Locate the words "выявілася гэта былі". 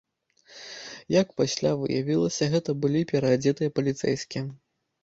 1.83-3.07